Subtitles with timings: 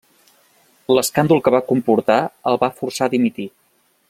[0.99, 2.19] L'escàndol que va comportar
[2.53, 3.51] el va forçar a dimitir.